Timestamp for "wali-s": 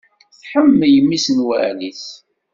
1.47-2.05